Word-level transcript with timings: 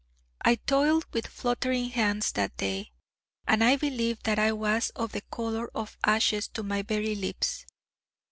I 0.43 0.55
toiled 0.55 1.05
with 1.13 1.27
fluttering 1.27 1.89
hands 1.89 2.31
that 2.31 2.57
day, 2.57 2.91
and 3.47 3.63
I 3.63 3.75
believe 3.75 4.17
that 4.23 4.39
I 4.39 4.51
was 4.51 4.89
of 4.95 5.11
the 5.11 5.21
colour 5.31 5.69
of 5.75 5.95
ashes 6.03 6.47
to 6.55 6.63
my 6.63 6.81
very 6.81 7.13
lips. 7.13 7.67